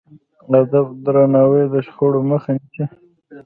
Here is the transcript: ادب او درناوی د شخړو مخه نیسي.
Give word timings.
ادب 0.59 0.85
او 0.91 0.97
درناوی 1.03 1.63
د 1.73 1.75
شخړو 1.85 2.19
مخه 2.29 2.49
نیسي. 2.57 2.85